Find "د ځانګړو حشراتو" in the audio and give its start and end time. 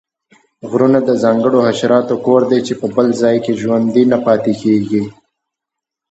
1.03-2.15